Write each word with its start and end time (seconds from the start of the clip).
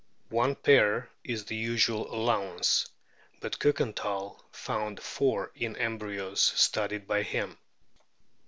One 0.29 0.55
pair 0.55 1.11
is 1.23 1.45
the 1.45 1.55
usual 1.55 2.11
allowance, 2.11 2.89
but 3.39 3.59
Kiikenthal 3.59 4.41
found 4.51 4.99
four 4.99 5.51
in 5.53 5.75
embryos 5.75 6.39
studied 6.41 7.05
by 7.07 7.21
him. 7.21 7.59